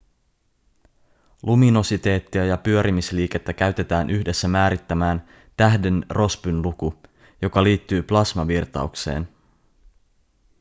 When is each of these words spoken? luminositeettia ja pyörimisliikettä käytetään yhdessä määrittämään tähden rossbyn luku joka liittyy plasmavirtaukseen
luminositeettia 1.43 2.45
ja 2.45 2.57
pyörimisliikettä 2.57 3.53
käytetään 3.53 4.09
yhdessä 4.09 4.47
määrittämään 4.47 5.27
tähden 5.57 6.05
rossbyn 6.09 6.61
luku 6.61 6.95
joka 7.41 7.63
liittyy 7.63 8.03
plasmavirtaukseen 8.03 9.27